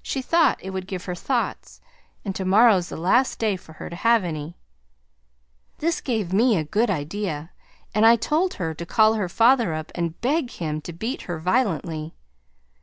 [0.00, 1.82] She thought it would give her thoughts,
[2.24, 4.56] and tomorrow's the last day for her to have any.
[5.80, 7.50] This gave me a good idea
[7.94, 11.38] and I told her to call her father up and beg him to beat her
[11.38, 12.14] violently.